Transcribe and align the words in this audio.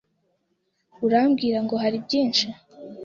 Urambwira 1.05 1.57
ngo 1.65 1.75
hari 1.83 1.97
byinshi? 2.05 2.45